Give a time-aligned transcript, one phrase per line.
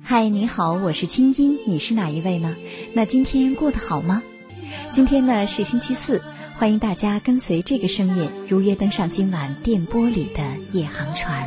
[0.00, 2.56] 嗨，你好，我是清音，你是哪一位呢？
[2.94, 4.22] 那今天过得好吗？
[4.90, 6.22] 今天呢是星期四，
[6.54, 10.42] 欢迎大家跟随这个声音，如约登上今晚电波里的
[10.72, 11.46] 夜航船。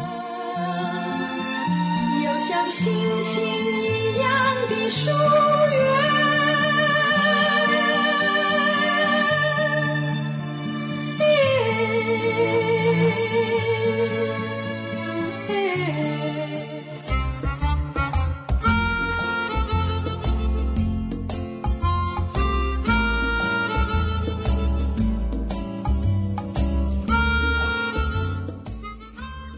[2.24, 5.12] 有像星星一样的疏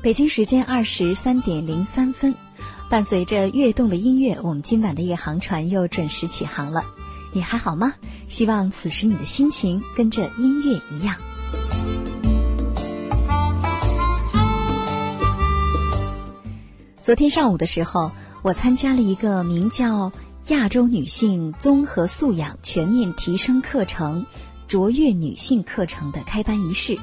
[0.07, 2.33] 北京时间二十三点零三分，
[2.89, 6.81] 伴随着跃动的音乐，我们今晚的夜航船又准时起航了。
[7.33, 7.93] 你还好吗？
[8.29, 11.17] 希望此时你的心情跟着音乐一样。
[17.03, 20.13] 昨天上午的时候，我参加了一个名叫
[20.47, 24.25] “亚洲女性综合素养全面提升课程”
[24.69, 26.97] 卓越女性课程的开班仪式。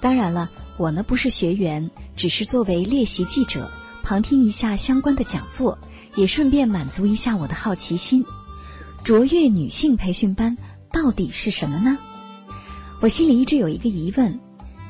[0.00, 0.48] 当然了。
[0.78, 3.70] 我呢不是学员，只是作为列席记者
[4.04, 5.76] 旁听一下相关的讲座，
[6.14, 8.24] 也顺便满足一下我的好奇心。
[9.04, 10.56] 卓越女性培训班
[10.92, 11.98] 到底是什么呢？
[13.00, 14.38] 我心里一直有一个疑问，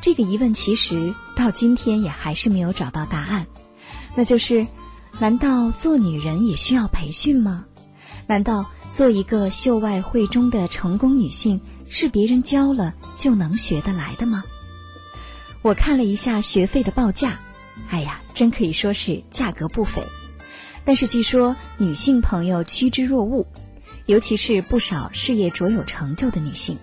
[0.01, 3.47] 这个疑问其实到今天也还是没有找到答案。
[4.15, 4.67] 那就是，
[5.19, 7.65] 难道做女人也需要培训吗？
[8.27, 14.45] 难道做一个秀外慧中的成功女性是别人教了就能学得来的吗？
[15.63, 17.39] 我看了一下学费的报价，
[17.91, 20.03] 哎呀，真可以说是价格不菲。
[20.85, 23.45] 但是据说女性朋友趋之若鹜，
[24.07, 26.79] 尤其是不少事业卓有成就的女性。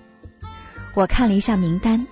[0.93, 2.05] 我看了一下名单，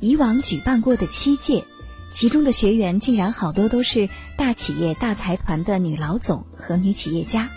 [0.00, 1.64] 以往举办过的七届，
[2.12, 7.48] 其中的学员竟然好多都是大企业大财团的女老总和女企业家，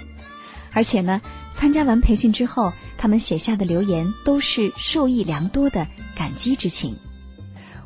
[0.72, 1.20] 而且呢，
[1.54, 5.86] 参加完培训之后，他们写下的留言都是受益良多的
[6.16, 6.96] 感激之情。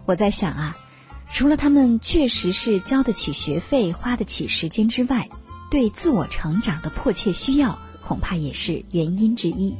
[0.07, 0.73] 我在想啊，
[1.29, 5.27] 除了他们确实是交得起学费、花得起时间之外，
[5.69, 9.75] 对自我成长的迫切需要，恐怕也是原因之一。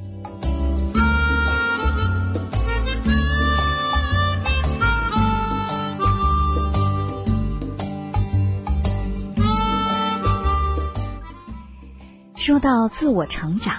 [12.35, 13.77] 说到自我成长，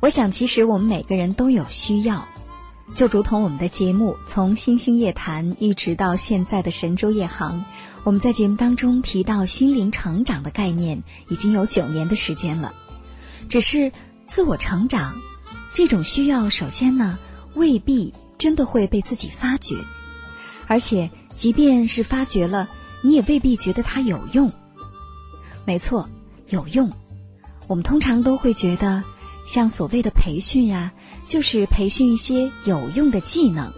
[0.00, 2.26] 我想其实我们每个人都有需要。
[2.96, 7.60] 就如同我们的节目从《星星夜谈》一直到现在的《神州夜航》，
[8.04, 12.72] 我们在节目当中提到心灵成长的概念已经有九年的时间了。
[13.50, 13.92] 只是
[14.26, 15.14] 自我成长
[15.74, 17.18] 这种需要，首先呢
[17.52, 19.74] 未必真的会被自己发觉，
[20.66, 22.66] 而且即便是发觉了，
[23.02, 24.50] 你也未必觉得它有用。
[25.66, 26.08] 没错，
[26.48, 26.90] 有用。
[27.66, 29.04] 我们通常都会觉得，
[29.46, 30.94] 像所谓的培训呀。
[31.28, 33.72] 就是培训一些有用的技能，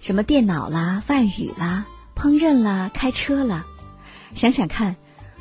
[0.00, 1.86] 什么电脑啦、外语啦、
[2.16, 3.64] 烹饪啦、开车啦。
[4.34, 4.94] 想想看，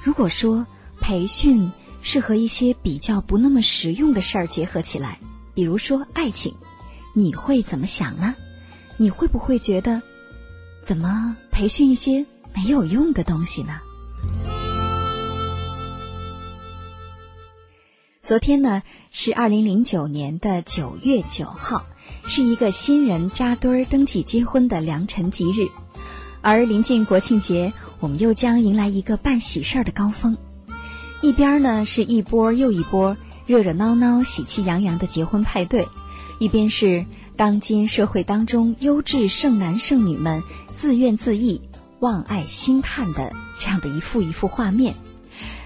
[0.04, 0.66] 如果说
[1.00, 1.72] 培训
[2.02, 5.20] 是和一些比较不那么实用的事儿结合起来，
[5.54, 6.54] 比如说爱情，
[7.14, 8.36] 你会怎么想呢？
[8.98, 10.02] 你会不会觉得，
[10.86, 13.80] 怎么培训一些没有用的东西呢？
[18.30, 21.84] 昨天呢是二零零九年的九月九号，
[22.28, 25.68] 是一个新人扎堆儿登记结婚的良辰吉日，
[26.42, 30.38] 而临近国庆节，我们又将迎来一个办喜事儿的高峰。
[31.22, 33.18] 一边呢是一波又一波
[33.48, 35.88] 热热闹闹、喜气洋洋的结婚派对，
[36.38, 37.04] 一边是
[37.36, 40.44] 当今社会当中优质剩男剩女们
[40.78, 41.60] 自怨自艾、
[42.00, 44.94] 望爱兴叹的这样的一幅一幅画面。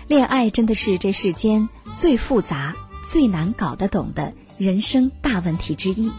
[0.08, 1.70] 恋爱真的是这世间。
[1.96, 2.76] 最复杂、
[3.08, 6.12] 最难搞得懂的人生大问题之一。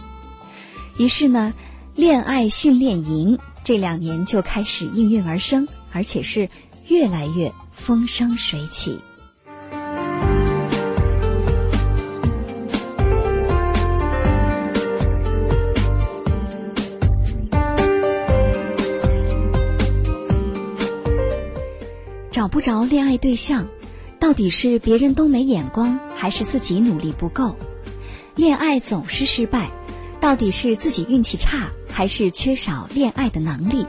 [0.97, 1.53] 于是呢，
[1.97, 6.49] 恋爱训练营这两年就开始应运而生，而且是
[6.87, 9.01] 越来越风生水起。
[22.35, 23.69] 找不着恋爱对象。
[24.19, 27.55] 到底是别人都没眼光，还是自己努力不够？
[28.35, 29.71] 恋爱总是失败，
[30.21, 33.87] 到底是自己运气差，还是缺少恋爱的能力？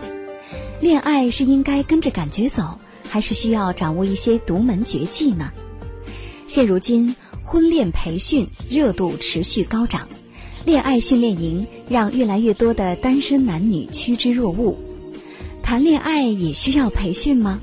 [0.80, 2.78] 恋爱是应该跟着感觉走，
[3.10, 5.52] 还是需要掌握一些独门绝技呢？
[6.46, 10.08] 现如今，婚恋培训热度持续高涨，
[10.66, 14.78] 恋爱训练营让越来越多的单身男女趋之若鹜。
[15.64, 17.60] 谈恋爱也需要培训吗？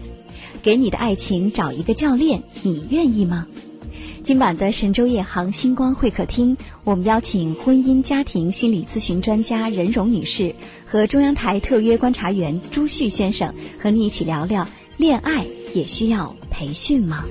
[0.62, 3.46] 给你的爱情找一个教练，你愿意吗？
[4.22, 10.54] 今晚的神州夜航星光会客厅，我们邀请婚姻家庭心理咨询专家任蓉女士
[10.86, 15.44] 和中央台特约观察员朱旭先生，和你一起聊聊恋爱
[15.74, 17.24] 也需要培训吗？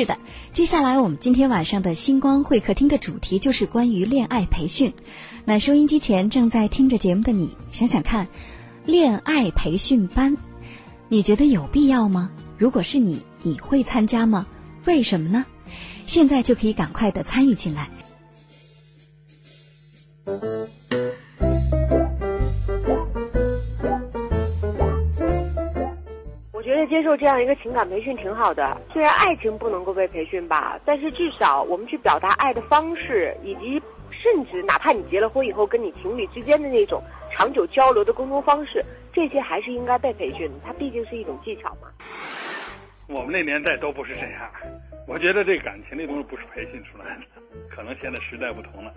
[0.00, 0.16] 是的，
[0.54, 4.94] 接下来我们今天晚上的星光会客厅的主题就是关于恋爱培训。
[5.44, 8.26] 那收音机前正在听着节目的你，想想看，
[8.86, 10.34] 恋爱培训班，
[11.10, 12.30] 你觉得有必要吗？
[12.56, 14.46] 如果是你，你会参加吗？
[14.86, 15.44] 为什么呢？
[16.06, 17.90] 现在就可以赶快的参与进来。
[26.70, 28.80] 觉得接受这样一个情感培训挺好的。
[28.92, 33.82] 虽然爱情不能够被培训吧，但是至少我们去表达爱的方式，以及
[34.12, 37.02] 甚至哪怕你结了婚以后跟你情侣之间的那种
[37.32, 40.54] 长久交流的沟通方式，这些还是应该被培训的。
[40.64, 41.88] 它毕竟是一种技巧嘛。
[43.08, 44.48] 我们那年代都不是这样，
[45.08, 47.22] 我觉得这感情这东西不是培训出来的，
[47.68, 48.92] 可能现在时代不同了。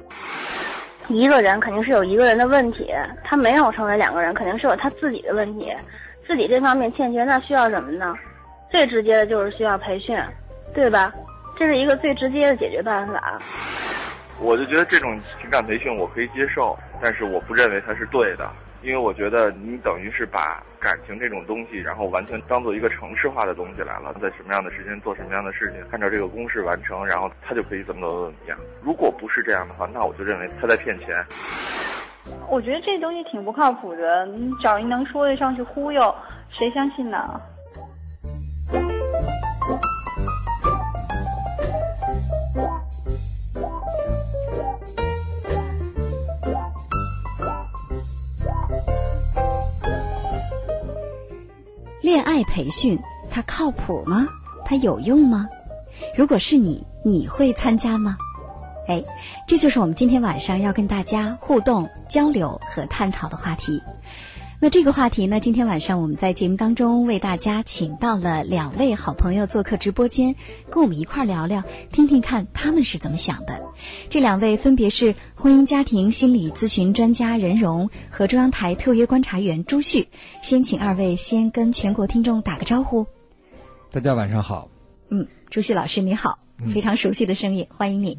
[1.08, 2.92] 一个人肯定是有一个人的问题，
[3.24, 5.74] 他没有成为两个人，肯定是有他自己的问题。
[6.25, 8.16] 自己这方面欠缺，那需要什么呢？
[8.72, 10.18] 最直接的就是需要培训，
[10.74, 11.12] 对吧？
[11.58, 13.40] 这是一个最直接的解决办法。
[14.42, 18.50] 我就觉得这种情感培训我可以接受，但是我不认为它是对的，
[18.81, 28.58] 因为我觉得你等于是把感情这种东西，然后完全当做一个程式化的东西来了，在什么样的时间做什么样的事情，按照这个公式完成，然后他就可以怎么怎么怎么样。
[28.81, 31.24] 如果不是这样的话，那我就认为他在骗钱。
[32.50, 36.14] 我觉得这东西挺不靠谱的，你找一能说的上去忽悠，
[36.50, 37.42] 谁相信呢？
[52.02, 53.00] 恋爱培训
[53.31, 54.28] 它靠谱吗？
[54.66, 55.48] 它有用吗？
[56.16, 58.16] 如果是你，你会参加吗？
[58.88, 59.04] 哎，
[59.48, 63.82] 这就是我们今天晚上要跟大家互动、交流和探讨的话题。
[64.60, 70.36] 那这个话题呢，今天晚上我们在节目当中为大家请到了两位好朋友做客直播间，
[70.70, 73.62] 跟我们一块儿聊聊，听听看他们是怎么想的。
[74.10, 80.08] 这两位分别是婚姻家庭心理咨询专家任荣和中央台特约观察员朱旭。
[80.42, 83.06] 先请二位先跟全国听众打个招呼。
[83.92, 84.70] 大家晚上好。
[85.10, 86.40] 嗯，朱旭老师你好，
[86.74, 88.18] 非常熟悉的声音，欢迎你。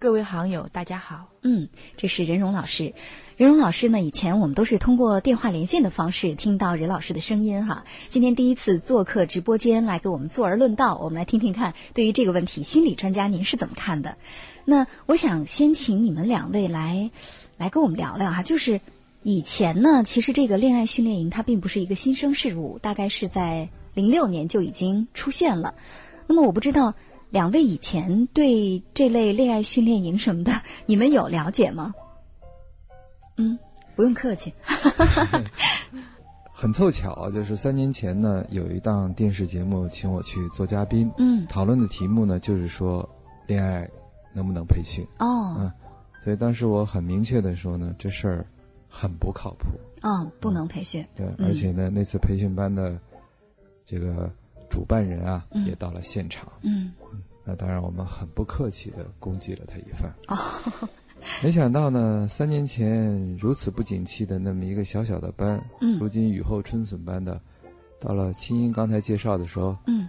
[0.00, 1.26] 各位好友，大家好。
[1.42, 1.68] 嗯，
[1.98, 2.94] 这是任荣老师。
[3.36, 7.84] 任荣老师呢，以前我们都是通过电话连线的方式听到任老师的声音哈。
[8.08, 14.16] 今天第一次做客直播间来给我们坐而论道，我们来听听看，对于这个问题，心理专家您是怎么看的？
[14.64, 17.10] 那我想先请你们两位来，
[17.58, 18.42] 来跟我们聊聊哈。
[18.42, 18.80] 就是
[19.22, 25.74] 以前呢，其实这个恋爱训练营它并不是一个新生事物，大概是在零六年就已经出现了。
[26.26, 26.94] 那么我不知道
[27.30, 30.52] 两位以前对这类恋爱训练营什么的，
[30.86, 31.94] 你们有了解吗？
[33.36, 33.58] 嗯，
[33.96, 34.52] 不用客气。
[36.52, 43.08] 很凑巧，就是三年前呢，有一档电视节目请我去做嘉宾，嗯，讨论的题目呢就是说
[43.46, 43.88] 恋爱
[44.34, 45.02] 能不能培训。
[45.20, 45.72] 哦，嗯，
[46.22, 48.46] 所以当时我很明确的说呢，这事儿
[48.90, 49.68] 很不靠谱，
[50.02, 51.46] 哦，不能培训，对，嗯。
[51.46, 53.00] 而且呢，那次培训班的
[53.86, 54.30] 这个
[54.70, 55.66] 主办人啊嗯。
[55.66, 56.92] 也到了现场，嗯，
[57.44, 60.10] 那当然我们很不客气的攻击了他一番。
[60.28, 60.88] 哦，
[61.44, 65.98] 没想到呢，三年前如此不景气的那么一个小小的班，嗯。
[65.98, 67.38] 如今雨后春笋般的，
[68.00, 70.08] 到了青音刚才介绍的时候，嗯，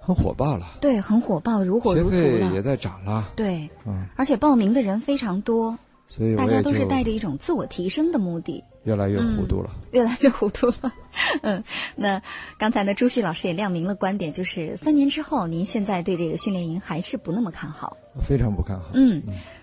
[0.00, 5.78] 很火爆了，对，很火爆，如火学如荼的，费也在涨了，对，嗯，而且报名的人非常多，
[6.12, 9.70] 所以大家都是带着一种自我提升的目的，越来越糊涂了。
[9.92, 10.92] 越来越糊涂了。
[11.42, 11.62] 嗯，
[11.94, 12.20] 那
[12.58, 17.96] 刚才呢，朱旭老师也亮明了观点，就是三年之后，您现在对这个训练营还是不那么看好。
[18.26, 18.86] 非常不看好。
[18.94, 19.22] 嗯，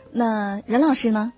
[0.09, 1.33] 那任老师呢？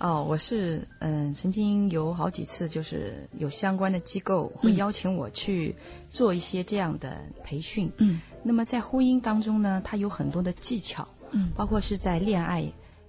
[0.00, 5.74] 哦，我是嗯、曾经有好几次就是有相关的机构会嗯邀请我去
[6.08, 7.90] 做一些这样的培训。
[7.98, 12.64] 嗯，那么在婚姻当中呢，它有很多的技巧，嗯包括是在恋爱、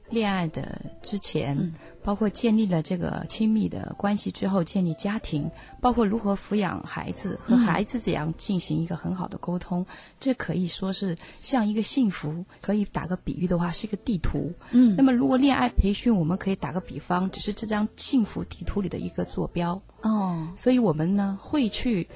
[0.10, 5.48] 恋爱的之前，嗯包括建立了这个亲密的关系之后，建立家庭，
[5.80, 9.86] 包括如何抚养孩子和嗯孩子怎样进行一个很好的沟通，
[10.20, 14.52] 这可以说是像一个幸福，可以打个比喻的话，是一个地图。
[14.72, 19.80] 嗯那么如果恋爱培训，我们可以打个比方，只是这张幸福地图里的一个坐标。
[20.02, 22.08] 哦，所以我们呢会去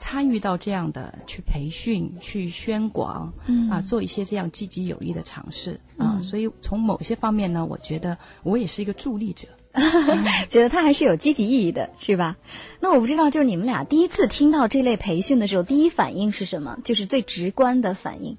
[0.00, 6.18] 参与到这样的去培训、去宣广，嗯啊，做一些这样积极有益的尝试啊。
[6.22, 9.46] 所以从某些方面呢，我觉得我也是一个助力者。
[10.48, 12.34] 觉得它还是有积极意义的，是吧？
[12.80, 16.78] 那我不知道，就是你们俩第一次听到这类培训的时候，第一反应是什么？
[16.82, 18.34] 就是最直观的反应。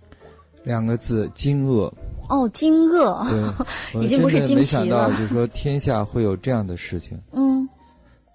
[0.63, 1.93] 两个字：惊愕。
[2.27, 3.53] 哦，惊愕，
[4.01, 5.11] 已经不是惊奇没想到，了。
[5.11, 7.19] 就是说天下会有这样的事情。
[7.33, 7.69] 嗯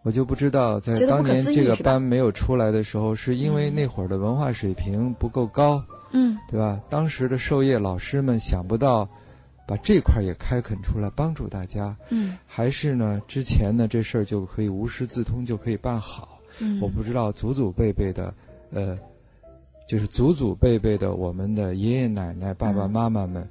[0.07, 5.83] 我就不知道，在当年这个班没有出来的时候，是因为那会儿的文化水平不够高，
[6.13, 6.81] 嗯对吧？
[6.89, 9.09] 当时的授业老师们想不到
[9.67, 16.39] 把这块儿也开垦出来，帮助大家，嗯还是呢之前呢这事儿就可以无师自通就可以办好。
[16.61, 18.33] 嗯，我不知道祖祖辈辈的，
[18.71, 18.97] 呃，
[19.89, 23.45] 就是祖祖辈辈的我们的爷爷奶奶、爸爸嗯妈妈们，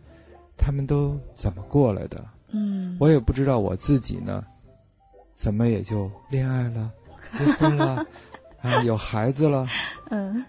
[0.57, 2.23] 他们都怎么过来的？
[2.51, 4.41] 嗯我也不知道我自己呢，
[5.35, 6.91] 怎么也就恋爱了、
[7.37, 8.05] 结婚了，
[8.61, 9.67] 啊，有孩子了，
[10.09, 10.43] 嗯，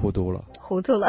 [0.00, 0.44] 糊涂了。
[0.58, 1.08] 糊涂了。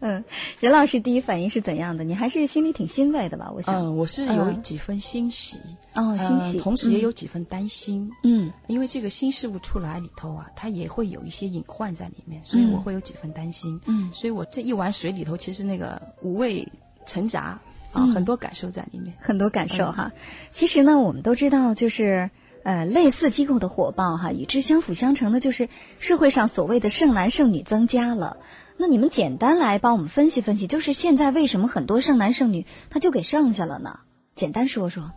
[0.00, 0.22] 嗯，
[0.58, 2.02] 任老师第一反应是怎样的？
[2.02, 3.48] 你还是心里挺欣慰的吧？
[3.54, 3.76] 我想。
[3.76, 5.56] 嗯，我是有嗯几分欣喜，
[5.94, 8.10] 哦，欣喜，呃同时也有几分担心。
[8.24, 13.80] 嗯因为这个新事物出来里头啊，它也会有一些隐患在里面，所以我会有几分担心。
[13.86, 16.66] 嗯所以我这一碗水里头，其实那个五味
[17.06, 17.60] 陈杂
[17.92, 19.14] 啊，嗯很多感受在里面。
[19.20, 20.12] 很多感受哈。
[20.50, 22.30] 其实呢，我们都知道，就是
[22.64, 25.68] 呃，类似机构的火爆哈，与之相辅相成的，就是
[25.98, 28.36] 社会上所谓的剩男剩女增加了。
[28.76, 34.00] 那你们简单来帮我们分析分析，就是现在为什么很多剩男剩女他就给剩下了呢？
[34.34, 35.12] 简单说说。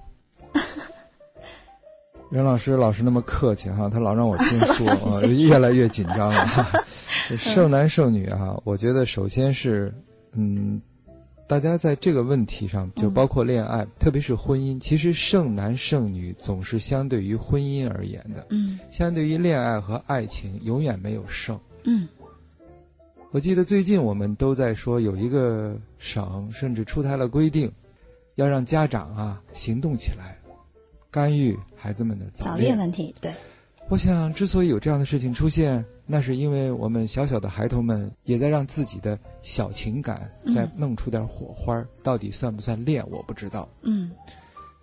[2.32, 6.46] 任老师老是那么客气哈，他老让我先说啊，谢谢越来越紧张了。
[6.46, 6.68] 哈。
[7.38, 9.94] 剩男剩女啊，我觉得首先是
[10.34, 10.82] 嗯，
[11.48, 18.80] 大家在这个问题上，就包括恋爱，特别是婚姻，其实剩男剩女总是相对于婚姻而言的，嗯。
[18.92, 21.60] 相对于恋爱和爱情，永远没有剩。
[21.84, 22.08] 嗯。
[23.32, 27.72] 我记得最近我们都在说，有一个省甚至出台了规定，
[28.36, 30.40] 要让家长啊行动起来，
[31.12, 33.32] 干预孩子们的早早恋问题，对，
[33.88, 43.70] 我想，之所以有这样的事情出现，那是因为我们小小的孩童们也在让自己的小情感嗯再弄出点火花儿到底算不算恋，我不知道。
[43.84, 44.12] 嗯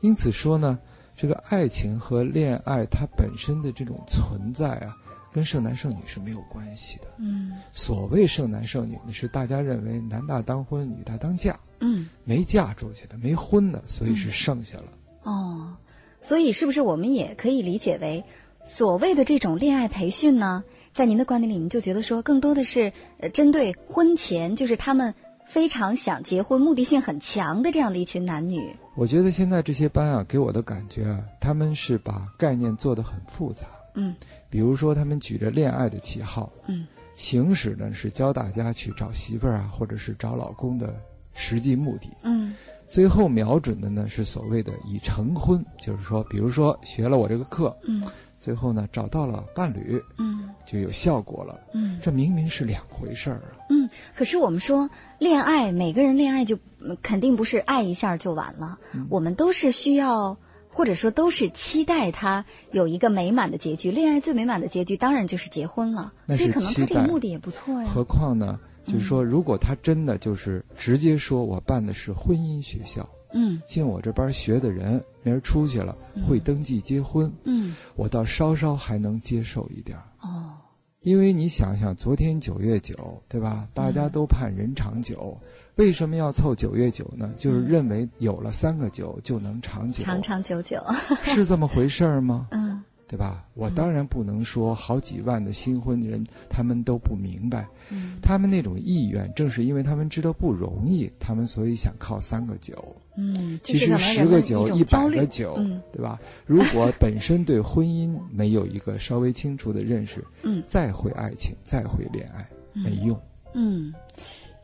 [0.03, 0.79] 因此说呢，
[1.17, 4.97] 这个爱情和恋爱它本身的这种存在啊，
[5.33, 7.09] 跟剩男剩女是没有关系的。
[7.19, 14.93] 嗯所谓剩男剩女，那是大家认为男大当婚，女大当嫁，嗯没嫁出去的，没婚的，所以是剩下了。
[15.25, 15.77] 哦，
[16.21, 18.25] 所以是不是我们也可以理解为，
[18.65, 25.15] 所谓的这种恋爱培训呢，在您的观点里，您就觉得说，更多的是呃针对婚前，就是他们
[25.47, 28.75] 非常想结婚、目的性很强的这样的一群男女。
[28.95, 33.67] 我觉得现在这些班啊，给我的感觉啊，他们是把概念做得很复杂。
[33.95, 34.15] 嗯
[34.49, 40.95] 比如说，他们举着恋爱的旗号，嗯行使呢是教大家去找媳妇儿啊，或者是找老公的
[41.35, 42.09] 实际目的。
[42.23, 42.55] 嗯
[42.89, 48.03] 最后瞄准的呢是所谓的已成婚，就是说，比如说学了我这个课，嗯
[48.43, 51.61] 最后呢找到了伴侣，嗯就有效果了。
[51.75, 53.55] 嗯这明明是两回事儿啊！
[53.71, 53.89] 嗯。
[54.17, 60.37] 可是我们说，恋爱每个人恋爱就嗯肯定不是爱一下就完了，我们都是需要。
[60.75, 63.91] 或者说，都是期待他有一个美满的结局。
[63.91, 66.15] 恋爱最美满的结局，当然就是结婚了。
[66.29, 67.91] 所以可能他这个目的也不错呀。
[67.93, 73.61] 何况呢，就是说，如果他真的就是直接说我办的是婚姻学校，嗯。
[73.67, 75.97] 进我这班学的人，明儿出去了
[76.29, 77.75] 会登记结婚，嗯。
[77.97, 80.05] 我倒稍稍还能接受一点儿。
[80.21, 80.55] 哦。
[81.01, 83.67] 因为你想想，昨天九月九，对吧？
[83.75, 85.37] 大家都盼人长久，
[85.75, 87.33] 为什么要凑九月九呢？
[87.39, 90.81] 就是认为有了三个九就能长久，长长久久。
[91.23, 92.47] 是这么回事儿吗？
[92.53, 92.81] 嗯
[93.13, 93.45] 对吧？
[93.53, 98.17] 我当然不能说好几万的新婚人他们都不明白，嗯。
[98.23, 102.97] 他们那种意愿，正是因为他们知道不容易，他们所以想靠三个九。
[103.15, 105.79] 嗯，其实十个九、一百个九，嗯。
[105.93, 106.19] 对吧？
[106.47, 110.63] 如果本身对婚姻没有一个稍微清楚的认识，嗯。
[110.67, 113.21] 再会爱情，再会恋爱，没用。
[113.53, 113.93] 嗯，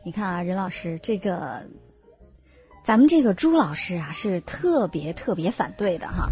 [0.03, 1.63] 你看啊，任老师，这个
[2.83, 6.27] 咱们这个朱老师啊是特别特别反对的哈，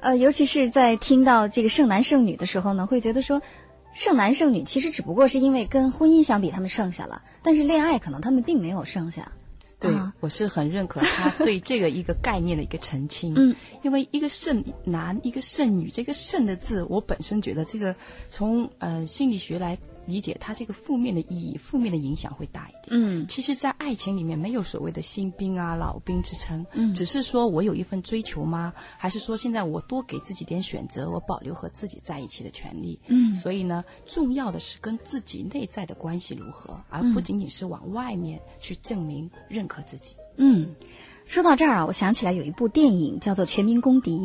[0.00, 3.40] 呃，尤其是在听到这个剩男剩女的时候呢，会觉得说，
[3.92, 9.30] 剩男剩女，其实只不过是因为跟婚姻相比，他们剩下了，但是恋爱可能他们并没有剩下。
[9.80, 13.32] 对，啊我是很认可他 对这个一个概念的一个澄清。
[13.36, 17.94] 嗯，因为一个剩男，一个剩女，这个“剩”的字，我本身觉得这个
[18.28, 19.78] 从呃心理学来
[20.08, 22.84] 理解，它这个负面的意义、负面的影响会大一点。
[22.88, 28.72] 嗯其实，在爱情里面没有所谓的新兵啊、老兵之称，嗯只是说我有一份追求吗？
[28.96, 32.98] 还是说现在我多给自己点选择，我保留和自己在一起的权利？
[33.08, 40.12] 嗯所以呢，重要的是跟自己内在的关系如何，而不仅仅是往外面去证明、认可自己。
[40.38, 40.74] 嗯，
[41.26, 44.18] 说到这儿啊，我想起来有一部电影叫做《全民公敌》，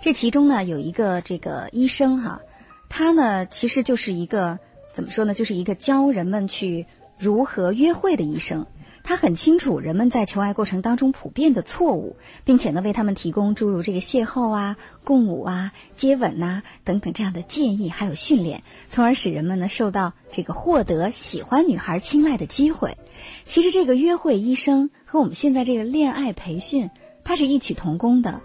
[0.00, 2.40] 这其中呢有一个这个医生哈、
[2.88, 4.58] 他呢其实就是一个
[4.94, 6.86] 怎么说呢，就是一个教人们去
[7.18, 8.64] 如何约会的医生。
[9.02, 22.96] 他很清楚人们在求爱过程当中普遍的错误，并且呢为他们提供诸如这个邂逅啊、共舞啊、接吻呐、等等这样的建议，还有训练，从而使人们呢受到这个获得喜欢女孩青睐的机会。
[23.42, 26.88] 其实这个约会医生和我们现在这个恋爱培训，
[27.24, 28.40] 它是异曲同工的。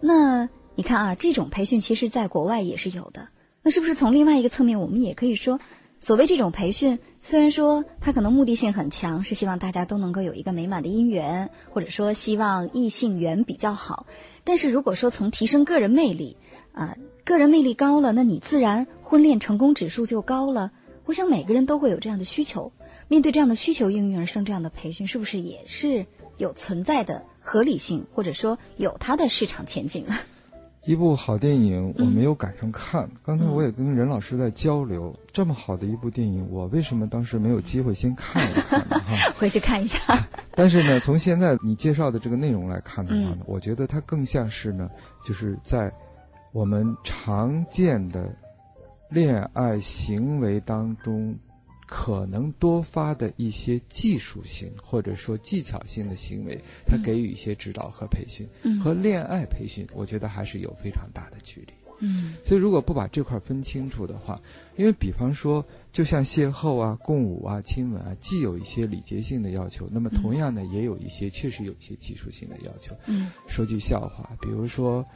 [0.00, 3.28] 那你看啊，这种培训其实在国外也是有的。
[3.62, 5.60] 那是不是从另外一个侧面，我们也可以说，
[6.02, 14.08] 所谓这种培训，虽然说它可能目的性很强，是希望大家都能够有一个美满的姻缘，或者说希望异性缘比较好，
[14.42, 16.36] 但是如果说从提升个人魅力，
[16.72, 20.72] 啊、个人魅力高了，那你自然婚恋成功指数就高了。
[21.04, 22.72] 我想每个人都会有这样的需求，
[23.06, 26.06] 面对这样的需求应运而生这样的培训，是不是也是
[26.36, 30.20] 有存在的合理性，或者说有它的市场前景啊？
[30.84, 38.98] 一部好电影我没有赶上看，刚才我也跟任老师在交流，这么好的一部电影，我为什么当时没有机会先看一看呢？
[39.06, 40.00] 哈，回去看一下。
[40.56, 44.90] 但是呢，从现在你介绍的这个内容来看的话呢，我觉得它更像是呢，
[45.24, 45.92] 就是在
[46.50, 48.34] 我们常见的
[49.08, 51.32] 恋爱行为当中，
[51.86, 61.72] 可能多发的一些技术性或者说技巧性的行为，他给予一些指导和培训，嗯和恋爱培训，我觉得还是有非常大的距离。
[62.04, 64.40] 嗯所以，如果不把这块分清楚的话，
[64.76, 72.96] 因为比方说，就像邂逅啊、共舞啊、亲吻啊，既有一些礼节性的要求，那么同样呢，也有一些确实有一些技术性的要求。
[73.06, 75.06] 嗯说句笑话，比如说，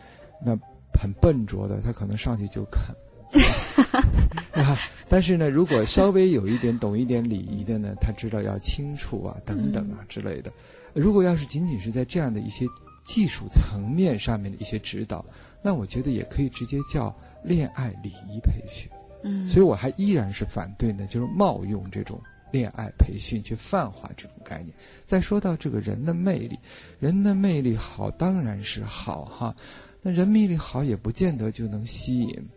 [0.44, 0.56] 那
[0.92, 2.94] 很笨拙的，他可能上去就啃。
[4.52, 10.52] 啊，但是呢，如果稍微有一点懂一点礼仪的呢，他知道要清楚啊、等等啊之类的。
[10.94, 12.64] 如果要是仅仅是在这样的一些
[13.04, 15.24] 技术层面上面的一些指导，
[15.62, 18.90] 那我觉得也可以直接叫恋爱礼仪培训。
[19.22, 22.20] 嗯所以我还依然是反对呢，就是冒用这种
[22.52, 24.72] 恋爱培训去泛化这种概念。
[25.04, 26.58] 再说到这个人的魅力，
[26.98, 29.54] 人的魅力好当然是好哈，
[30.00, 32.48] 那人魅力好也不见得就能吸引，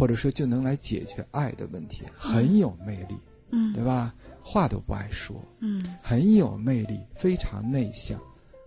[0.00, 2.04] 或者说就能来解决爱的问题。
[2.16, 3.18] 很有魅力，
[3.50, 4.14] 嗯对吧？
[4.42, 8.18] 话都不爱说，嗯很有魅力，非常内向。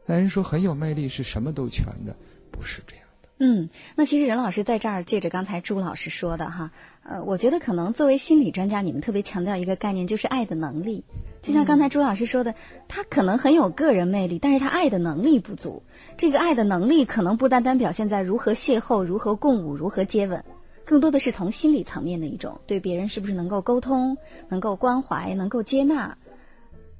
[0.06, 2.16] 那人说很有魅力是什么都全的，
[2.52, 3.30] 不是这样的。
[3.40, 6.72] 嗯，那其实任老师在这儿借着刚才朱老师说的哈，
[7.04, 11.04] 呃，我觉得可能作为心理专家，你们特别强调一个概念，就是爱的能力。
[11.42, 12.54] 就像刚才朱老师说的，
[12.88, 15.84] 他可能很有个人魅力，但是他爱的能力不足。
[16.16, 20.46] 这个爱的能力可能不单单表现在如何邂逅、如何共舞、如何接吻，
[20.86, 24.18] 更多的是从心理层面的一种对别人是不是能够沟通、
[24.50, 26.18] 能够关怀、能够接纳。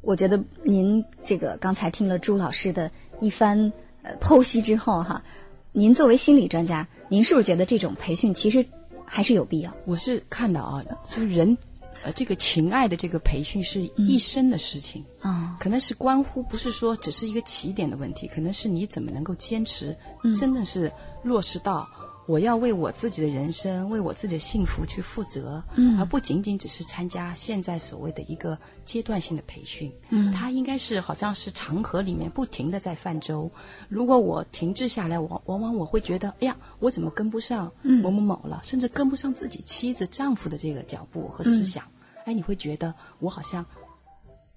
[0.02, 2.92] 我觉得您这个刚才听了朱老师的
[3.22, 5.24] 一番呃剖析之后哈，
[5.72, 8.66] 您作为心理专家，您是不是觉得这种培训其实
[9.06, 9.74] 还是有必要？
[9.86, 11.58] 我是看到啊，就是人，
[12.04, 20.92] 呃，这个情爱的这个培训是一生的事情，啊、可能是关乎不是说只是一个起点的问题，可能是你怎么能够坚持，嗯真的是
[21.24, 21.88] 落实到
[22.26, 29.92] 我要为我自己的人生、为我自己的幸福去负责，嗯而不仅仅只是参加现在所谓的一个阶段性的培训。
[30.10, 33.52] 嗯它应该是好像是长河里面不停的在泛舟。
[33.90, 41.84] 如果我停滞下来，我往往我会觉得，哎呀，我怎么跟不上嗯某某某了，甚至跟不上自己妻子、丈夫的这个脚步和思想。
[42.26, 43.66] 哎，你会觉得我好像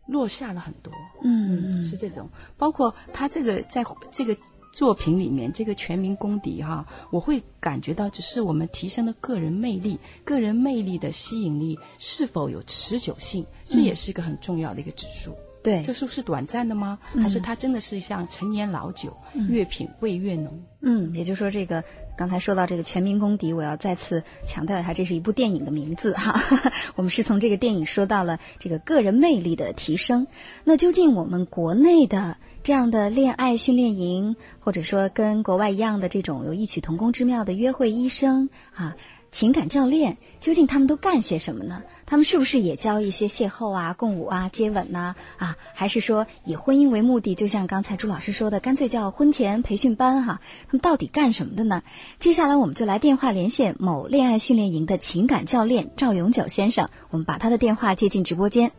[0.07, 0.93] 落下了很多。
[1.25, 4.37] 嗯是这种，包括他这个在这个
[4.77, 15.35] 作品里面，这个全民公敌哈，我会感觉到，只是我们提升了个人魅力，个人魅力的吸引力是否有持久性，这也是一个很重要的一个指数。
[15.63, 16.99] 对这是不是短暂的吗？
[17.15, 19.17] 还是它真的是像陈年老酒，
[19.49, 20.63] 越品味越浓？
[20.83, 21.83] 嗯，也就是说，这个
[22.15, 26.39] 刚才说到这个《全民公敌》，我要再次强调一下，这是一部电影的名字哈。
[26.95, 30.27] 我们是从这个电影说到了这个个人魅力的提升。
[30.63, 32.37] 那究竟我们国内的
[32.67, 38.97] 这样的恋爱训练营，或者说跟国外一样的这种有异曲同工之妙的约会医生啊，
[39.31, 41.85] 情感教练，究竟他们都干些什么呢？
[42.07, 45.57] 他们是不是也教一些邂逅啊、共舞啊、接吻呐、啊？
[45.75, 47.37] 还是说以婚姻为目的？
[47.37, 50.41] 就像刚才朱老师说的，干脆叫婚前培训班哈？
[50.67, 51.85] 他们到底干什么的呢？
[52.19, 58.73] 接下来我们就来电话连线某恋爱训练营的情感教练赵永久先生，我们把他的电话接进直播间。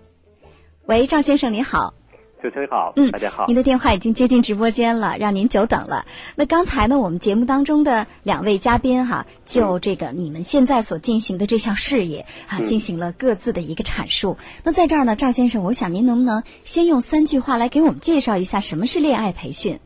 [0.88, 1.93] 喂，赵先生你好。
[2.41, 3.47] 主持人好，嗯，大家好。
[3.47, 6.06] 您的电话已经接进直播间了，让您久等了。
[6.36, 14.38] 那刚才呢，我们节目当中的两位嘉宾哈，就这个你们现在所进行的这项事业啊，嗯进行了各自的一个阐述。
[14.63, 19.80] 那在这儿呢，赵先生，我想您能不能先用三句话来给我们介绍一下什么是恋爱培训？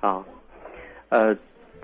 [0.00, 0.24] 啊，
[1.10, 1.34] 呃，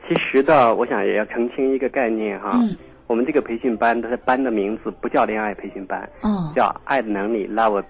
[0.09, 2.53] 其实呢，我想也要澄清一个概念哈。
[2.55, 2.77] 嗯。
[3.09, 7.81] 我们这个培训班，它的班的名字不叫恋爱培训班，哦叫爱的能力 （Love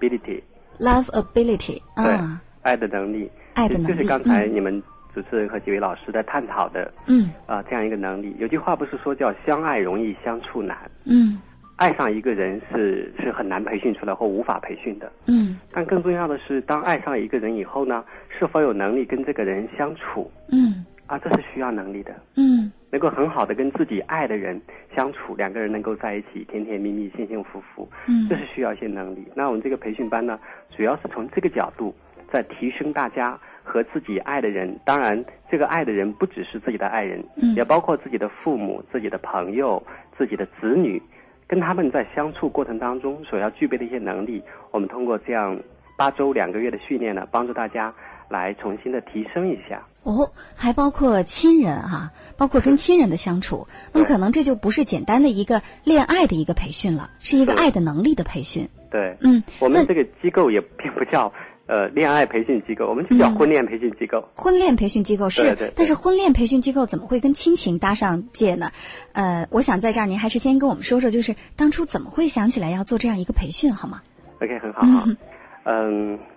[0.79, 0.85] Ability）。
[0.85, 8.35] Love ability 对啊，，爱的能力，爱的能力就是刚才嗯你们主持人和几位老师在探讨的嗯啊、这样一个能力。
[8.39, 11.39] 有句话不是说叫相爱容易相处难，嗯
[11.77, 15.11] 爱上一个人是是很难培训出来或无法培训的。
[15.25, 18.03] 嗯但更重要的是，当爱上一个人以后呢，
[18.37, 21.17] 是否有能力跟这个人相处嗯啊？
[21.19, 22.13] 这是需要能力的。
[22.35, 24.59] 嗯能够很好的跟自己爱的人
[24.95, 28.27] 相处，两个人能够在一起甜甜蜜蜜、幸幸福福，嗯。
[28.27, 29.23] 这是需要一些能力。
[29.35, 30.39] 那我们这个培训班呢，
[30.75, 31.93] 主要是从这个角度，
[32.33, 37.53] 在提升大家和自己爱的人，当然这个爱的人不只是自己的爱人，嗯。
[37.53, 39.81] 也包括自己的父母、自己的朋友、
[40.17, 40.99] 自己的子女，
[41.45, 45.55] 跟他们在相处过程当中所要具备的一些能力，我们通过这样
[45.95, 47.93] 八周两个月的训练呢，帮助大家
[48.29, 49.85] 来重新的提升一下。
[50.03, 53.67] 哦，还包括亲人哈、包括跟亲人的相处。
[53.91, 58.69] 那么可能这就不是简单的一个恋爱的一个培训了，是一个爱的能力的培训。
[58.89, 61.29] 对，嗯，我们这个机构也并不叫
[61.65, 64.25] 呃恋爱培训机构，我们就叫嗯婚恋培训机构。
[64.33, 68.71] 婚恋培训机构是，对对对但是婚恋培训机构怎么会跟亲情搭上界呢？
[69.11, 74.01] 呃，我想在这儿您还是先跟我们说说，就是当初怎么会想起来要做这样一个培训，好吗
[74.39, 75.03] ？OK，很好啊。
[75.05, 75.17] 嗯，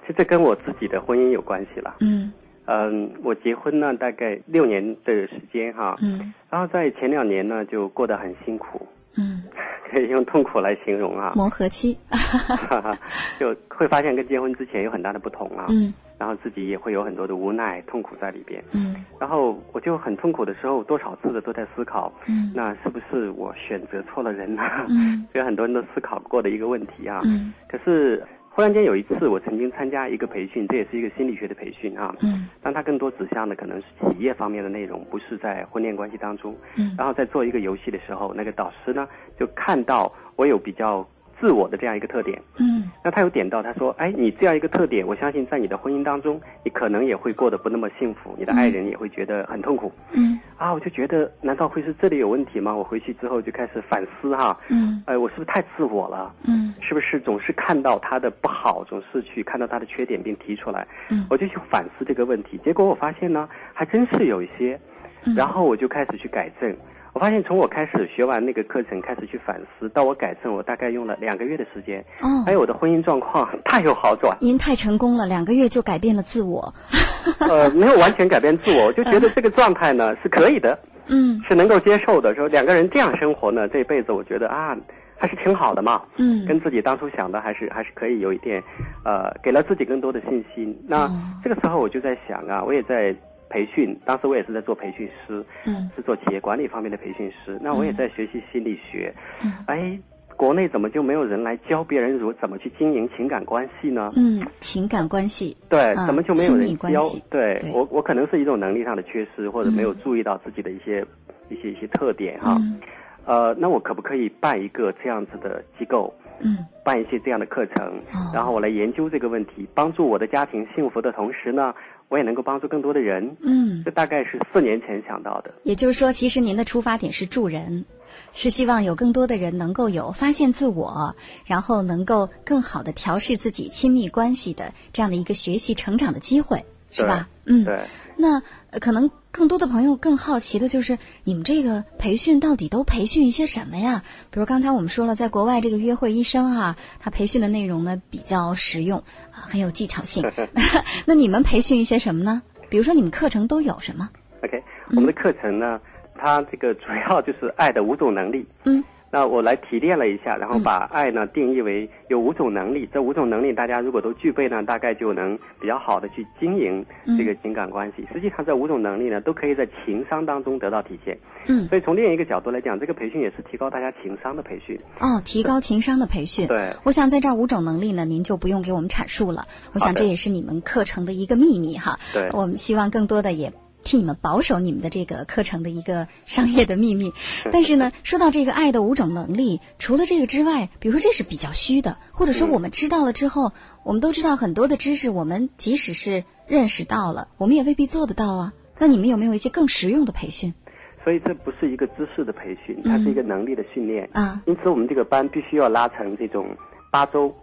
[0.02, 1.96] 其实这跟我自己的婚姻有关系了。
[2.00, 2.32] 嗯
[2.66, 9.42] 嗯，我结婚呢大概六年的时间哈，嗯然后在前两年呢就过得很辛苦，嗯，
[9.90, 11.32] 可以用痛苦来形容啊。
[11.34, 11.96] 磨合期。
[13.38, 15.66] 就会发现跟结婚之前有很大的不同啊。
[15.70, 18.62] 嗯然后自己也会有很多的无奈、痛苦在里边。
[18.72, 27.22] 嗯然后我就很痛苦的时候，多少次的都在思考，嗯那是不是我选择错了人呢、嗯所以很多人都思考过的一个问题啊。
[27.24, 32.14] 嗯可是忽然间有一次，我曾经参加一个培训，这也是一个心理学的培训啊。
[32.22, 36.54] 嗯但它更多指向的可能是企业方面的内容，不是在婚恋关系当中。
[36.76, 39.08] 嗯然后在做一个游戏的时候，那个导师呢
[39.38, 41.06] 就看到我有比较
[41.40, 49.90] 自我的这样一个特点，嗯那他有点到，他说：“哎，你这样一个特点，我相信在你的婚姻当中，你可能也会过得不那么幸福，你的爱人也会觉得很痛苦。
[50.12, 52.74] 嗯啊，我就觉得，难道会是这里有问题吗？
[52.74, 56.30] 我回去之后就开始反思哈，嗯哎，我是不是太自我了？
[56.46, 60.86] 嗯是不是总是看到他的不好，总是去看到他的缺点并提出来？
[61.08, 64.78] 嗯我就去反思这个问题，结果我发现呢，还真是有一些，
[65.24, 66.76] 嗯然后我就开始去改正。
[67.12, 72.00] 我发现从我开始学完那个课程，开始去反思，到我改正，我大概用了两个月的时间。
[72.22, 74.36] 哦还有我的婚姻状况 大有好转。
[74.40, 76.72] 您太成功了，两个月就改变了自我。
[77.40, 82.34] 呃，没有完全改变自我，我就觉得这个状态呢是可以的，嗯是能够接受的。
[82.34, 84.76] 说两个人这样生活呢，这一辈子我觉得啊，
[85.18, 86.02] 还是挺好的嘛。
[86.16, 88.62] 嗯跟自己当初想的还是还是可以有一点，
[89.04, 90.76] 呃，给了自己更多的信心。
[90.88, 91.10] 那、哦
[91.42, 93.14] 这个时候我就在想啊，我也在
[93.50, 97.58] 培训，当时我也是在做培训师，嗯是做企业管理方面的培训师。
[97.60, 99.12] 那我也在学习心理学，
[99.44, 99.98] 嗯哎，
[100.36, 104.12] 国内怎么就没有人来教别人如怎么去经营情感关系呢？
[104.16, 105.54] 嗯，情感关系。
[105.68, 107.02] 对，啊怎么就没有人教？
[107.28, 111.04] 对对我，我可能是一种能力上的缺失，或者没有嗯注意到自己的一些、
[111.50, 112.56] 一些一些特点哈。
[112.60, 112.80] 嗯
[113.26, 121.74] 呃，那我可不可以办一个这样子的机构，嗯办一些这样的课程，哦然后我来研究这个问题，帮助我的家庭幸福的同时呢，
[122.10, 123.36] 我也能够帮助更多的人。
[123.40, 125.50] 嗯这大概是四年前想到的。
[125.62, 127.86] 也就是说，其实您的出发点是助人，
[128.32, 131.14] 是希望有更多的人能够有发现自我，
[131.46, 137.28] 然后能够更好的调试自己亲密关系的这样的一个学习成长的机会，是吧？
[137.44, 137.80] 嗯，对。
[138.16, 144.02] 那呃可能更多的朋友更好奇的就是，你们这个培训到底都培训一些什么呀？
[144.30, 148.98] 比如刚才我们说了，在国外这个约会医生哈、他培训的内容呢比较实用，
[149.30, 150.22] 啊很有技巧性。
[151.06, 152.42] 那你们培训一些什么呢？
[152.68, 154.08] 比如说你们课程都有什么
[154.44, 155.80] ？OK，我们的课程呢，
[156.16, 158.46] 它这个主要就是爱的五种能力。
[158.64, 162.88] 嗯，那我来提炼了一下，然后把爱呢定义为有五种能力。
[162.92, 166.84] 这五种能力，大家如果都具备呢，大概就能比较好的去经营
[167.18, 168.06] 这个情感关系。
[168.12, 171.18] 实际上，这五种能力呢，都可以在情商当中得到体现。
[171.46, 174.78] 嗯，所以从另一个角度来讲，这个培训也是提高大家情商的培训。
[175.00, 176.46] 哦，提高情商的培训。
[176.46, 179.46] 对，我想在这儿五种能力呢，您就不用给我们阐述了。
[179.72, 181.98] 我想这也是你们课程的一个秘密哈。
[182.12, 183.52] 对，我们希望更多的也。
[183.82, 187.12] 替你们保守你们的这个课程的一个商业的秘密，
[187.50, 198.52] 但是呢，说到这个爱的五种能力，除了这个之外，比如说这是比较虚的，或者说我们知道了之后，我们都知道很多的知识，我们即使是认识到了，我们也未必做得到啊。
[198.78, 200.54] 那你们有没有一些更实用的培训？
[201.02, 204.42] 所以这不是一个知识的培训，它是一个能力的训练啊。
[204.46, 206.56] 因此，我们这个班必须要拉成这种
[206.90, 207.34] 八周。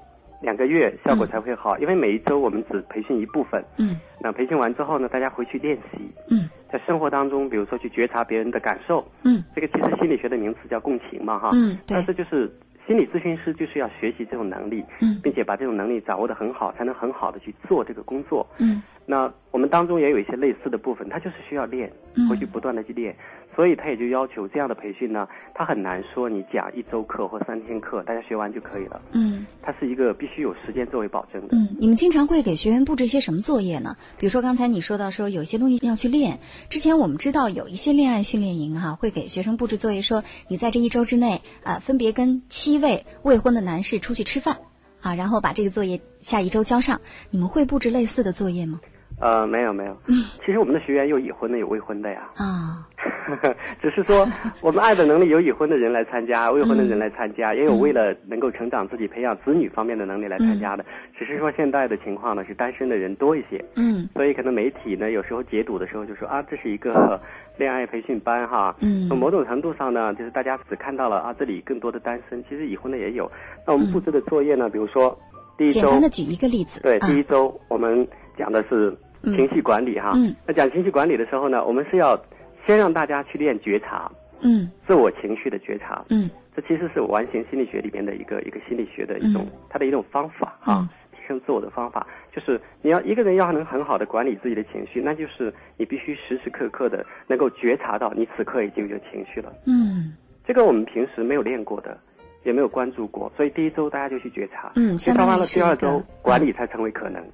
[0.42, 3.64] 两个月效果才会好，因为每一周我们只培训一部分。
[3.78, 6.00] 嗯，那培训完之后呢，大家回去练习。
[6.30, 9.04] 嗯，在生活当中，比如说去觉察别人的感受。
[9.24, 11.50] 嗯，这个其实心理学的名词叫共情嘛，哈。
[11.54, 11.96] 嗯，对。
[11.96, 12.52] 但是就是
[12.86, 18.46] 心理咨询师就是要学习这种能力，嗯，并且把这种能力掌握的很好，才能很好的去做这个工作。
[18.60, 21.92] 嗯，那我们当中也有一些类似的部分，它就是需要练，
[22.30, 23.16] 回去不断的去练。
[23.58, 29.02] 所以他也就要求这样的培训呢，他很难说你讲一周课或三天课，大家学完就可以了。
[29.14, 31.58] 嗯，它是一个必须有时间作为保证的。
[31.58, 33.98] 嗯，你们经常会给学员布置一些什么作业呢？
[34.20, 36.38] 比如说刚才你说到说有一些东西要去练，
[36.70, 44.56] 之前我们知道有一些恋爱训练营哈，会给学生布置作业，说你在这一周之内啊，分别跟七位未婚的男士出去吃饭，
[45.02, 47.02] 啊，然后把这个作业下一周交上。
[47.32, 48.80] 你们会布置类似的作业吗？
[49.20, 49.98] 呃，没有没有。
[50.06, 52.30] 嗯，其实我们的学员有已婚的，有未婚的呀。
[52.36, 52.88] 啊。
[53.82, 54.28] 只是说，
[54.62, 60.86] 我们爱的能力有已婚的人来参加， 未婚的人来参加，也有为了能够成长自己、培养子女方面的能力来参加的。
[61.18, 63.64] 只是说现在的情况呢，是单身的人多一些。
[63.76, 64.08] 嗯。
[64.14, 67.20] 所以可能媒体呢，有时候解读的时候就说啊，这是一个
[67.58, 68.76] 恋爱培训班哈。
[68.82, 69.08] 嗯。
[69.08, 73.30] 从某种程度上呢，就是大家只看到了啊，这里更多的单身，其实已婚的也有。
[73.66, 75.18] 那我们布置的作业呢，比如说
[75.58, 75.82] 第一周。
[75.82, 76.82] 简单的举一个例子。
[76.82, 80.14] 对，第一周我们讲的是情绪管理哈。
[80.16, 80.34] 嗯。
[80.46, 82.20] 那讲情绪管理的时候呢，我们是要。
[82.68, 100.14] 先让大家去练觉察，嗯，自我情绪的觉察，嗯，这其实是完形心理学里面的一个一个心理学的一种它的一种方法啊，提升自我的方法，就是你要一个人要能很好的管理自己的情绪，那就是你必须时时刻刻的能够觉察到你此刻已经有情绪了，嗯，
[100.46, 101.98] 这个我们平时没有练过的，
[102.44, 107.22] 也没有关注过，所以第一周大家就去觉察，嗯，觉察完了第二周管理才成为可能。
[107.22, 107.32] 嗯，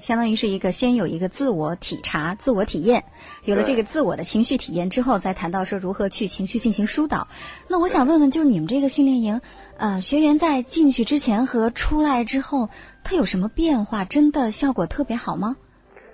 [0.00, 3.04] 相当于是一个先有一个自我体察、自我体验，
[3.44, 7.26] 有了这个自我的情绪体验之后，再谈到说如何去情绪进行疏导。
[7.66, 9.40] 那我想问问，就是你们这个训练营，
[9.76, 12.70] 呃，学员在进去之前和出来之后，
[13.02, 14.04] 他有什么变化？
[14.04, 15.56] 真的效果特别好吗？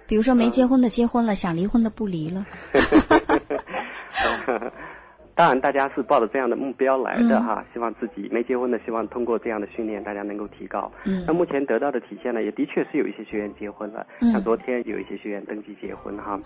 [0.07, 2.47] 比如说没结婚的结婚了，想离婚的不离了。
[5.37, 10.91] 当然，大家是抱着这样的目标来的哈，希望自己没结婚的，希望通过这样的训练，大家能够提高。
[11.05, 16.39] 嗯，那目前得到的体现呢，也的确是有一些学员结婚了，像昨天有一些学员登记结婚哈，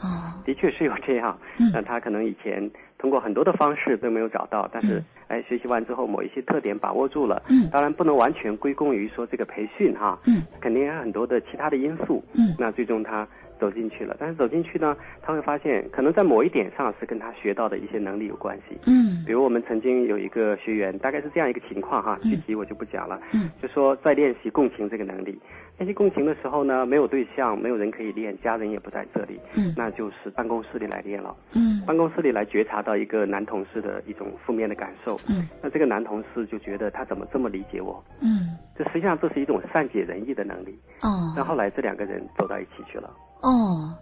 [0.45, 1.39] 的确是有这样。
[1.73, 7.43] 那他可能以前通过很多的方式都没有找到，但是哎，学习完之后某一些特点把握住了。
[7.51, 12.25] 嗯，当然不能完全归功于说这个培训哈，嗯，肯定有很多的其他的因素。
[12.33, 13.29] 嗯，那最终他。
[13.59, 18.79] 走进去了，但是走进去呢，他会发现可能在某一点上是跟他学到的一些能力有关系。
[18.87, 23.21] 嗯，比如我们曾经有一个学员，大概是这样一个情况哈，具体我就不讲了。
[23.33, 25.39] 嗯，就说在练习共情这个能力，
[25.79, 29.39] 练习共情的时候呢，没有对象，没有人可以练，家人也不在这里。
[29.55, 31.35] 嗯，那就是办公室里来练了。
[31.55, 35.19] 嗯，办公室里来觉察到一个男同事的一种负面的感受。
[35.29, 38.03] 嗯，那这个男同事就觉得他怎么这么理解我？
[38.21, 40.79] 嗯，这实际上这是一种善解人意的能力。
[41.03, 43.11] 哦，那后来这两个人走到一起去了。
[43.41, 43.95] 哦，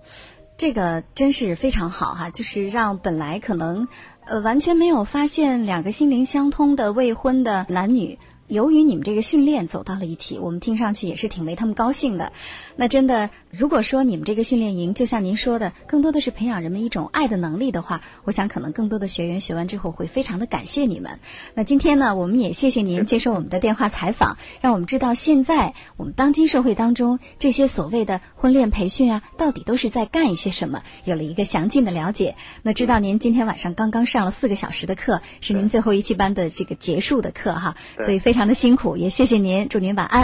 [0.57, 3.87] 这个真是非常好哈，就是让本来可能
[4.25, 8.18] 呃完全没有发现两个心灵相通的未婚的男女。
[8.49, 12.33] 由于你们这个训练走到了一起，我们听上去也是挺为他们高兴的。
[12.77, 21.19] 那真的，如果说你们这个训练营，就像您说的，更多的是培养人们一种爱的能力的话，我想可能更多的学员学完之后会非常的感谢你们。
[21.55, 32.37] 那今天呢，我们也谢谢您接受我们的电话采访，让我们知道现在我们当今社会当中这些所谓的婚恋培训啊，到底都是在干一些什么，有了一个详尽的了解。
[32.63, 38.36] 那知道您今天晚上刚刚上了四个小时的课，是您最后一期班的这个结束的课哈，所以非。
[38.37, 40.22] 非常的辛苦，也谢谢您，祝您晚安。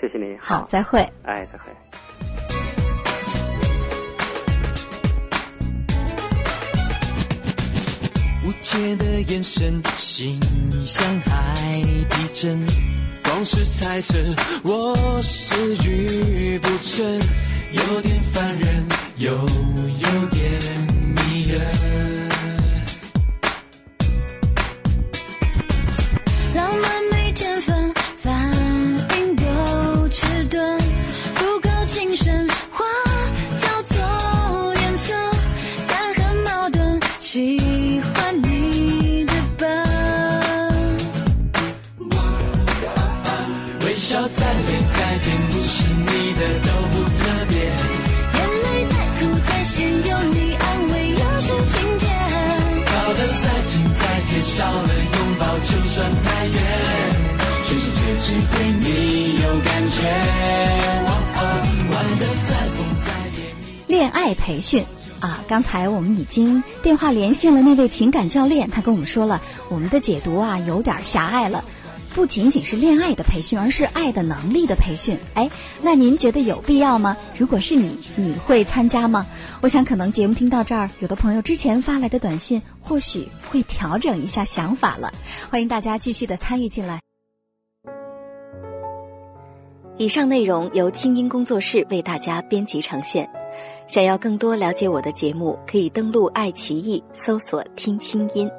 [0.00, 0.98] 谢谢您，好，再会。
[1.22, 1.70] 哎，再会。
[8.44, 10.40] 无解的眼神，心
[10.84, 12.66] 像海底针，
[13.22, 14.18] 光是猜测，
[14.64, 15.54] 我是
[15.86, 17.20] 愚不成，
[17.70, 18.84] 有点烦人，
[19.18, 20.60] 又有点
[21.14, 22.31] 迷人。
[64.22, 64.84] 爱培训
[65.18, 71.64] 啊，刚才我们已经电话连线了那位情感教练，他跟我们说了，我们的解读啊有点狭隘了。
[72.14, 75.18] 不仅仅是恋爱的培训，而是爱的能力的培训。
[75.34, 77.16] 哎，那您觉得有必要吗？
[77.36, 79.26] 如果是你，你会参加吗？
[79.60, 85.12] 我想，可能节目听到这儿，有的朋友之前发来的短信，或许会调整一下想法了。
[85.50, 87.00] 欢迎大家继续的参与进来。
[89.98, 93.28] 以上内容由清音工作室为大家编辑呈现。
[93.86, 98.50] 想要更多了解我的节目，可以登录爱奇艺搜索“听清音”。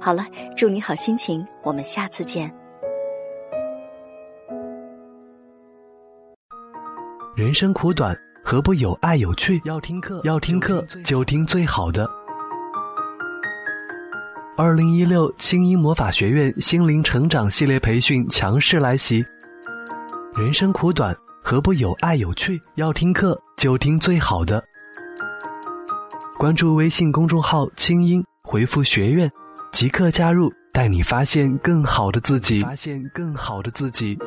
[0.00, 2.52] 好了，祝你好心情，我们下次见。
[7.36, 9.60] 人生苦短，何不有爱有趣？
[9.64, 12.08] 要听课，要听课就听最好的。
[14.56, 19.24] 二零一六清音魔法学院心灵成长系列培训强势来袭。
[20.36, 22.58] 人生苦短，何不有爱有趣？
[22.76, 24.64] 要听课就听最好的。
[26.38, 29.30] 关注微信公众号“清音”，回复“学院”，
[29.70, 32.62] 即刻加入，带你发现更好的自己。
[32.62, 34.18] 发现更好的自己。